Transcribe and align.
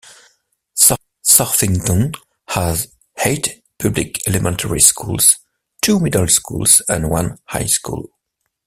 Southington 1.23 2.15
has 2.47 2.87
eight 3.23 3.61
public 3.77 4.17
elementary 4.27 4.79
schools, 4.79 5.37
two 5.83 5.99
middle 5.99 6.27
schools 6.27 6.81
and 6.89 7.07
one 7.07 7.37
high 7.45 7.67
school. 7.67 8.09